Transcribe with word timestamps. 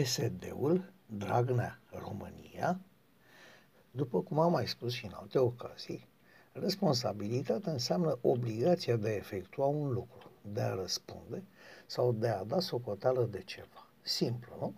PSD-ul, 0.00 0.92
Dragnea 1.06 1.80
România, 1.90 2.80
după 3.90 4.20
cum 4.20 4.38
am 4.38 4.50
mai 4.50 4.66
spus 4.66 4.92
și 4.92 5.04
în 5.04 5.12
alte 5.14 5.38
ocazii, 5.38 6.08
responsabilitatea 6.52 7.72
înseamnă 7.72 8.18
obligația 8.20 8.96
de 8.96 9.08
a 9.08 9.14
efectua 9.14 9.66
un 9.66 9.92
lucru, 9.92 10.30
de 10.42 10.60
a 10.60 10.74
răspunde 10.74 11.42
sau 11.86 12.12
de 12.12 12.28
a 12.28 12.44
da 12.44 12.60
socoteală 12.60 13.24
de 13.24 13.42
ceva. 13.42 13.86
Simplu, 14.02 14.56
nu? 14.60 14.74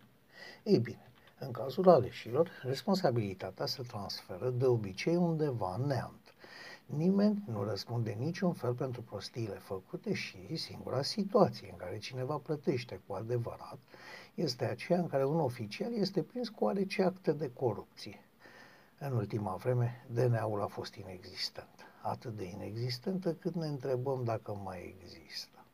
Ei 0.64 0.78
bine, 0.78 1.10
în 1.38 1.50
cazul 1.50 1.88
aleșilor, 1.88 2.50
responsabilitatea 2.62 3.66
se 3.66 3.82
transferă 3.82 4.50
de 4.50 4.64
obicei 4.64 5.16
undeva 5.16 5.74
în 5.74 5.86
neant. 5.86 6.34
Nimeni 6.86 7.42
nu 7.46 7.64
răspunde 7.64 8.16
niciun 8.18 8.52
fel 8.52 8.74
pentru 8.74 9.02
prostiile 9.02 9.54
făcute 9.54 10.14
și 10.14 10.56
singura 10.56 11.02
situație 11.02 11.68
în 11.70 11.76
care 11.76 11.98
cineva 11.98 12.36
plătește 12.36 13.00
cu 13.06 13.14
adevărat 13.14 13.78
este 14.34 14.64
aceea 14.64 14.98
în 14.98 15.06
care 15.06 15.24
un 15.24 15.40
oficial 15.40 15.92
este 15.92 16.22
prins 16.22 16.48
cu 16.48 16.64
oarece 16.64 17.02
acte 17.02 17.32
de 17.32 17.50
corupție. 17.52 18.24
În 18.98 19.12
ultima 19.12 19.54
vreme, 19.54 20.06
DNA-ul 20.10 20.62
a 20.62 20.66
fost 20.66 20.94
inexistent. 20.94 21.86
Atât 22.02 22.36
de 22.36 22.44
inexistentă 22.44 23.34
cât 23.34 23.54
ne 23.54 23.66
întrebăm 23.66 24.24
dacă 24.24 24.60
mai 24.64 24.96
există. 24.98 25.64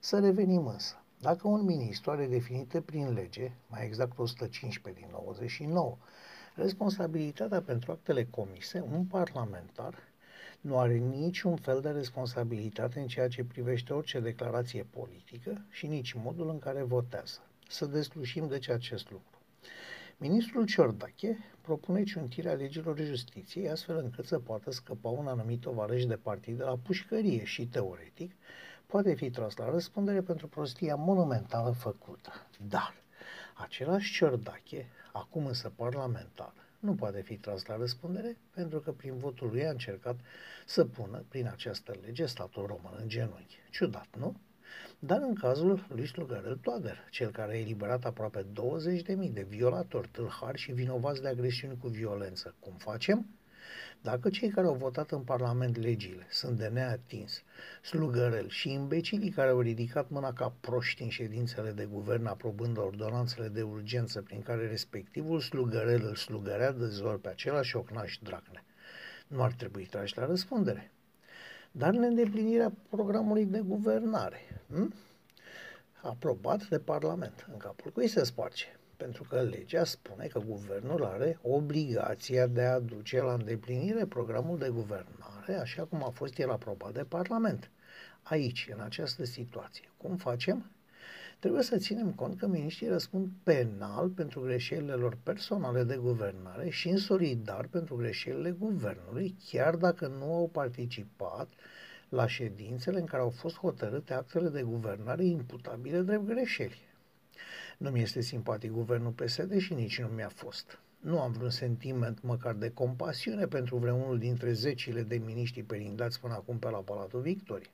Să 0.00 0.18
revenim 0.18 0.66
însă. 0.66 1.02
Dacă 1.20 1.48
un 1.48 1.64
ministru 1.64 2.10
are 2.10 2.26
definite 2.26 2.80
prin 2.80 3.12
lege, 3.12 3.52
mai 3.66 3.84
exact 3.84 4.18
115 4.18 5.02
din 5.04 5.10
99, 5.12 5.96
responsabilitatea 6.54 7.62
pentru 7.62 7.92
actele 7.92 8.24
comise, 8.24 8.84
un 8.92 9.04
parlamentar 9.04 9.94
nu 10.60 10.78
are 10.78 10.96
niciun 10.96 11.56
fel 11.56 11.80
de 11.80 11.90
responsabilitate 11.90 13.00
în 13.00 13.06
ceea 13.06 13.28
ce 13.28 13.44
privește 13.44 13.92
orice 13.92 14.20
declarație 14.20 14.82
politică 14.90 15.64
și 15.70 15.86
nici 15.86 16.12
modul 16.12 16.48
în 16.48 16.58
care 16.58 16.82
votează. 16.82 17.47
Să 17.70 17.86
deslușim 17.86 18.48
deci 18.48 18.68
acest 18.68 19.10
lucru. 19.10 19.38
Ministrul 20.16 20.66
Ciordache 20.66 21.38
propune 21.60 22.02
ciuntirea 22.02 22.52
legilor 22.52 22.98
justiției 22.98 23.68
astfel 23.68 23.96
încât 23.96 24.26
să 24.26 24.38
poată 24.38 24.70
scăpa 24.70 25.08
un 25.08 25.26
anumit 25.26 25.60
tovarăș 25.60 26.04
de 26.04 26.16
partid 26.16 26.56
de 26.56 26.62
la 26.62 26.76
pușcărie 26.76 27.44
și, 27.44 27.66
teoretic, 27.66 28.32
poate 28.86 29.14
fi 29.14 29.30
tras 29.30 29.56
la 29.56 29.70
răspundere 29.70 30.20
pentru 30.20 30.48
prostia 30.48 30.94
monumentală 30.94 31.70
făcută. 31.70 32.32
Dar 32.68 32.94
același 33.54 34.12
Ciordache, 34.12 34.86
acum 35.12 35.46
însă 35.46 35.72
parlamentar, 35.76 36.52
nu 36.78 36.94
poate 36.94 37.22
fi 37.22 37.36
tras 37.36 37.64
la 37.64 37.76
răspundere 37.76 38.36
pentru 38.54 38.80
că 38.80 38.92
prin 38.92 39.18
votul 39.18 39.48
lui 39.48 39.66
a 39.66 39.70
încercat 39.70 40.16
să 40.66 40.84
pună 40.84 41.24
prin 41.28 41.46
această 41.46 41.94
lege 42.04 42.26
statul 42.26 42.66
român 42.66 42.98
în 43.00 43.08
genunchi. 43.08 43.58
Ciudat, 43.70 44.08
nu? 44.18 44.36
Dar 44.98 45.20
în 45.20 45.34
cazul 45.34 45.86
lui 45.88 46.06
Slugărel 46.06 46.56
Toader, 46.56 47.06
cel 47.10 47.30
care 47.30 47.52
a 47.52 47.58
eliberat 47.58 48.04
aproape 48.04 48.42
20.000 48.42 49.32
de 49.32 49.46
violatori, 49.48 50.08
tâlhari 50.08 50.58
și 50.58 50.72
vinovați 50.72 51.22
de 51.22 51.28
agresiuni 51.28 51.78
cu 51.78 51.88
violență, 51.88 52.54
cum 52.60 52.74
facem? 52.78 53.26
Dacă 54.02 54.30
cei 54.30 54.48
care 54.48 54.66
au 54.66 54.74
votat 54.74 55.10
în 55.10 55.20
Parlament 55.20 55.76
legile 55.76 56.26
sunt 56.30 56.58
de 56.58 56.66
neatins, 56.66 57.42
slugărel 57.82 58.48
și 58.48 58.72
imbecilii 58.72 59.30
care 59.30 59.50
au 59.50 59.60
ridicat 59.60 60.08
mâna 60.08 60.32
ca 60.32 60.54
proști 60.60 61.02
în 61.02 61.08
ședințele 61.08 61.70
de 61.70 61.84
guvern 61.84 62.26
aprobând 62.26 62.78
ordonanțele 62.78 63.48
de 63.48 63.62
urgență 63.62 64.22
prin 64.22 64.42
care 64.42 64.68
respectivul 64.68 65.40
slugărel 65.40 66.04
îl 66.06 66.14
slugărea 66.14 66.72
de 66.72 66.86
zor 66.86 67.20
pe 67.20 67.28
același 67.28 67.76
ocnaș 67.76 68.18
dracne, 68.22 68.64
nu 69.26 69.42
ar 69.42 69.52
trebui 69.52 69.84
trași 69.84 70.16
la 70.16 70.26
răspundere. 70.26 70.92
Dar 71.70 71.94
neîndeplinirea 71.94 72.72
programului 72.88 73.44
de 73.44 73.60
guvernare, 73.60 74.40
hm? 74.70 74.94
aprobat 76.02 76.68
de 76.68 76.78
Parlament, 76.78 77.46
în 77.52 77.56
capul 77.56 77.90
cui 77.90 78.08
se 78.08 78.24
sparge? 78.24 78.66
pentru 78.98 79.22
că 79.28 79.40
legea 79.40 79.84
spune 79.84 80.26
că 80.26 80.38
guvernul 80.38 81.04
are 81.04 81.38
obligația 81.42 82.46
de 82.46 82.62
a 82.62 82.78
duce 82.78 83.20
la 83.22 83.32
îndeplinire 83.32 84.06
programul 84.06 84.58
de 84.58 84.68
guvernare, 84.68 85.54
așa 85.60 85.84
cum 85.84 86.04
a 86.04 86.10
fost 86.10 86.38
el 86.38 86.50
aprobat 86.50 86.92
de 86.92 87.04
Parlament. 87.04 87.70
Aici, 88.22 88.68
în 88.74 88.80
această 88.80 89.24
situație, 89.24 89.90
cum 89.96 90.16
facem? 90.16 90.70
Trebuie 91.38 91.62
să 91.62 91.76
ținem 91.76 92.12
cont 92.12 92.38
că 92.38 92.46
miniștrii 92.46 92.88
răspund 92.88 93.30
penal 93.42 94.08
pentru 94.08 94.40
greșelile 94.40 94.92
lor 94.92 95.18
personale 95.22 95.82
de 95.82 95.96
guvernare 95.96 96.68
și 96.68 96.88
în 96.88 96.96
solidar 96.96 97.66
pentru 97.66 97.96
greșelile 97.96 98.50
guvernului, 98.50 99.36
chiar 99.48 99.76
dacă 99.76 100.06
nu 100.06 100.34
au 100.34 100.48
participat 100.48 101.48
la 102.08 102.26
ședințele 102.26 102.98
în 102.98 103.04
care 103.04 103.22
au 103.22 103.30
fost 103.30 103.56
hotărâte 103.56 104.14
actele 104.14 104.48
de 104.48 104.62
guvernare 104.62 105.24
imputabile 105.24 106.00
drept 106.00 106.26
greșeli. 106.26 106.78
Nu 107.78 107.90
mi 107.90 108.00
este 108.00 108.20
simpatic 108.20 108.70
guvernul 108.70 109.12
PSD 109.12 109.58
și 109.58 109.74
nici 109.74 110.00
nu 110.00 110.06
mi-a 110.06 110.28
fost. 110.28 110.78
Nu 111.00 111.20
am 111.20 111.32
vreun 111.32 111.50
sentiment 111.50 112.22
măcar 112.22 112.54
de 112.54 112.70
compasiune 112.70 113.46
pentru 113.46 113.76
vreunul 113.76 114.18
dintre 114.18 114.52
zecile 114.52 115.02
de 115.02 115.16
miniștri 115.16 115.62
perindați 115.62 116.20
până 116.20 116.34
acum 116.34 116.58
pe 116.58 116.70
la 116.70 116.78
Palatul 116.78 117.20
Victoriei. 117.20 117.70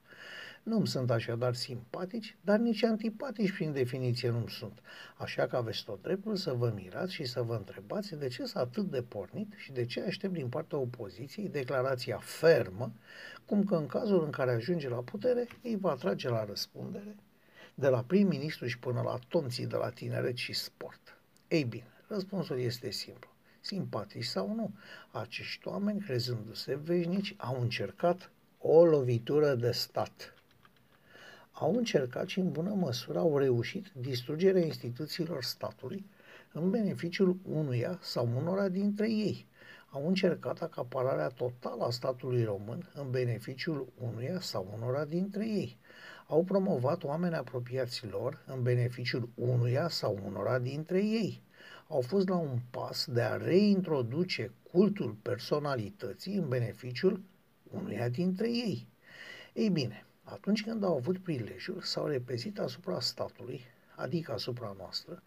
Nu-mi 0.65 0.87
sunt 0.87 1.11
așadar 1.11 1.55
simpatici, 1.55 2.37
dar 2.41 2.59
nici 2.59 2.83
antipatici 2.83 3.53
prin 3.53 3.73
definiție 3.73 4.31
nu 4.31 4.47
sunt. 4.47 4.79
Așa 5.17 5.47
că 5.47 5.57
aveți 5.57 5.85
tot 5.85 6.03
dreptul 6.03 6.37
să 6.37 6.53
vă 6.53 6.73
mirați 6.75 7.13
și 7.13 7.25
să 7.25 7.43
vă 7.43 7.55
întrebați 7.55 8.15
de 8.15 8.29
ce 8.29 8.45
s-a 8.45 8.61
atât 8.61 8.91
de 8.91 9.03
pornit 9.03 9.53
și 9.57 9.73
de 9.73 9.85
ce 9.85 10.01
aștept 10.01 10.33
din 10.33 10.49
partea 10.49 10.79
opoziției 10.79 11.49
declarația 11.49 12.19
fermă, 12.19 12.93
cum 13.45 13.65
că 13.65 13.75
în 13.75 13.87
cazul 13.87 14.25
în 14.25 14.31
care 14.31 14.51
ajunge 14.51 14.89
la 14.89 14.97
putere, 14.97 15.49
îi 15.63 15.77
va 15.77 15.95
trage 15.95 16.29
la 16.29 16.45
răspundere 16.45 17.17
de 17.75 17.89
la 17.89 18.03
prim-ministru 18.03 18.67
și 18.67 18.79
până 18.79 19.01
la 19.01 19.19
tonții 19.29 19.67
de 19.67 19.77
la 19.77 19.91
tineret 19.91 20.37
și 20.37 20.53
sport? 20.53 21.19
Ei 21.49 21.65
bine, 21.65 21.93
răspunsul 22.09 22.59
este 22.59 22.91
simplu. 22.91 23.31
Simpatici 23.61 24.25
sau 24.25 24.55
nu, 24.55 24.71
acești 25.11 25.69
oameni, 25.69 26.01
crezându-se 26.01 26.75
veșnici, 26.75 27.35
au 27.37 27.61
încercat 27.61 28.31
o 28.59 28.85
lovitură 28.85 29.55
de 29.55 29.71
stat. 29.71 30.34
Au 31.56 31.75
încercat 31.76 32.28
și 32.28 32.38
în 32.38 32.50
bună 32.50 32.75
măsură 32.75 33.19
au 33.19 33.38
reușit 33.38 33.87
distrugerea 34.00 34.65
instituțiilor 34.65 35.42
statului 35.42 36.04
în 36.53 36.70
beneficiul 36.70 37.37
unuia 37.50 37.98
sau 38.03 38.28
unora 38.37 38.69
dintre 38.69 39.10
ei. 39.10 39.47
Au 39.91 40.09
încercat 40.09 40.62
acapararea 40.62 41.28
totală 41.28 41.84
a 41.84 41.91
statului 41.91 42.44
român 42.44 42.91
în 42.94 43.10
beneficiul 43.10 43.87
unuia 44.00 44.41
sau 44.41 44.66
unora 44.76 45.04
dintre 45.04 45.47
ei 45.47 45.78
au 46.26 46.42
promovat 46.44 47.04
oameni 47.04 47.34
apropiați 47.34 48.06
lor 48.06 48.42
în 48.47 48.62
beneficiul 48.62 49.28
unuia 49.34 49.88
sau 49.88 50.19
unora 50.26 50.59
dintre 50.59 50.98
ei. 50.98 51.42
Au 51.88 52.00
fost 52.00 52.28
la 52.28 52.36
un 52.36 52.59
pas 52.71 53.06
de 53.12 53.21
a 53.21 53.36
reintroduce 53.36 54.53
cultul 54.72 55.16
personalității 55.22 56.34
în 56.34 56.48
beneficiul 56.48 57.21
unuia 57.71 58.09
dintre 58.09 58.48
ei. 58.48 58.88
Ei 59.53 59.69
bine, 59.69 60.06
atunci 60.25 60.62
când 60.65 60.85
au 60.85 60.97
avut 60.97 61.19
prilejul, 61.19 61.81
s-au 61.81 62.07
repezit 62.07 62.59
asupra 62.59 63.01
statului, 63.01 63.61
adică 63.95 64.33
asupra 64.33 64.75
noastră, 64.79 65.23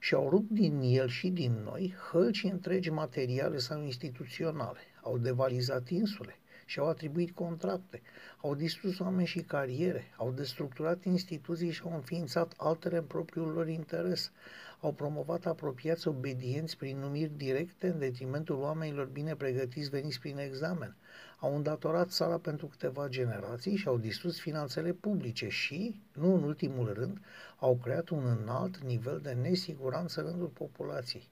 și 0.00 0.14
au 0.14 0.28
rupt 0.28 0.50
din 0.50 0.80
el 0.80 1.08
și 1.08 1.28
din 1.28 1.52
noi 1.64 1.94
hălci 2.10 2.42
întregi 2.42 2.90
materiale 2.90 3.58
sau 3.58 3.82
instituționale, 3.82 4.80
au 5.02 5.18
devalizat 5.18 5.88
insule, 5.88 6.36
și-au 6.72 6.88
atribuit 6.88 7.30
contracte, 7.30 8.02
au 8.40 8.54
distrus 8.54 8.98
oameni 8.98 9.26
și 9.26 9.40
cariere, 9.40 10.12
au 10.16 10.30
destructurat 10.30 11.04
instituții 11.04 11.70
și 11.70 11.82
au 11.84 11.94
înființat 11.94 12.54
altele 12.56 12.96
în 12.96 13.04
propriul 13.04 13.52
lor 13.52 13.68
interes, 13.68 14.32
au 14.80 14.92
promovat 14.92 15.46
apropiați 15.46 16.08
obedienți 16.08 16.76
prin 16.76 16.98
numiri 16.98 17.36
directe 17.36 17.88
în 17.88 17.98
detrimentul 17.98 18.56
oamenilor 18.56 19.06
bine 19.06 19.34
pregătiți 19.34 19.88
veniți 19.88 20.20
prin 20.20 20.38
examen, 20.38 20.96
au 21.38 21.56
îndatorat 21.56 22.08
țara 22.08 22.38
pentru 22.38 22.66
câteva 22.66 23.08
generații 23.08 23.76
și 23.76 23.88
au 23.88 23.98
distrus 23.98 24.40
finanțele 24.40 24.92
publice 24.92 25.48
și, 25.48 26.00
nu 26.12 26.34
în 26.34 26.42
ultimul 26.42 26.92
rând, 26.92 27.18
au 27.58 27.76
creat 27.82 28.08
un 28.08 28.38
înalt 28.40 28.78
nivel 28.78 29.20
de 29.20 29.32
nesiguranță 29.32 30.20
în 30.20 30.26
rândul 30.26 30.48
populației. 30.48 31.28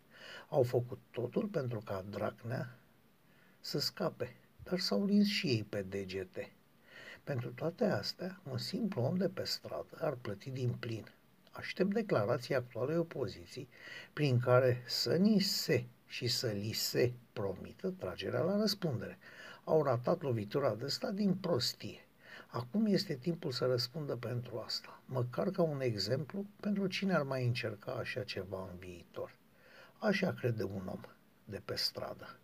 Au 0.49 0.63
făcut 0.63 0.99
totul 1.11 1.47
pentru 1.47 1.81
ca 1.85 2.05
Dracnea 2.11 2.79
să 3.61 3.79
scape 3.79 4.40
dar 4.63 4.79
s-au 4.79 5.05
lins 5.05 5.27
și 5.27 5.47
ei 5.47 5.65
pe 5.69 5.83
degete. 5.83 6.53
Pentru 7.25 7.53
toate 7.53 7.85
astea, 7.85 8.41
un 8.51 8.59
simplu 8.59 9.03
om 9.03 9.17
de 9.17 9.29
pe 9.29 9.45
stradă 9.45 9.99
ar 10.01 10.15
plăti 10.15 10.51
din 10.51 10.71
plin. 10.71 11.07
Aștept 11.51 11.93
declarația 11.93 12.59
actualei 12.59 12.97
opoziții 12.97 13.69
prin 14.13 14.41
care 14.41 14.83
să 14.87 15.17
ni 15.17 15.41
se 15.41 15.85
și 16.07 16.27
să 16.27 16.47
li 16.47 16.73
se 16.73 17.13
promită 17.33 17.91
tragerea 17.99 18.41
la 18.41 18.57
răspundere. 18.57 19.19
Au 19.65 19.83
ratat 19.83 20.23
lovitura 20.23 20.75
de 20.75 20.89
stat 20.89 21.15
din 21.15 21.35
prostie. 21.35 22.05
Acum 22.47 22.87
este 22.87 23.15
timpul 23.15 23.53
să 23.53 23.67
răspundă 23.67 24.17
pentru 24.17 24.59
asta, 24.59 25.03
măcar 25.05 25.51
ca 25.51 25.63
un 25.63 25.81
exemplu 25.81 26.47
pentru 26.61 26.87
cine 26.87 27.15
ar 27.15 27.23
mai 27.23 27.47
încerca 27.47 27.93
așa 27.93 28.23
ceva 28.23 28.69
în 28.73 28.79
viitor. 28.79 29.35
Așa 29.99 30.33
crede 30.33 30.63
un 30.63 30.87
om 30.87 31.01
de 31.45 31.63
pe 31.65 31.75
stradă. 31.75 32.40